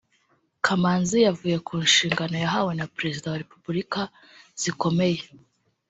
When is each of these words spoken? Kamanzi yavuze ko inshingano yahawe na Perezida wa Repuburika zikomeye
Kamanzi 0.65 1.17
yavuze 1.27 1.55
ko 1.67 1.71
inshingano 1.83 2.35
yahawe 2.43 2.71
na 2.79 2.85
Perezida 2.95 3.25
wa 3.31 3.39
Repuburika 3.41 4.01
zikomeye 4.61 5.19